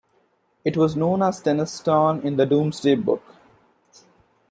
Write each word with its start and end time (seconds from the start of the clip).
It 0.65 0.77
was 0.77 0.95
known 0.95 1.21
as 1.21 1.43
"Atenestone" 1.43 2.23
in 2.25 2.35
the 2.35 2.47
Domesday 2.47 2.95
Book. 2.95 3.21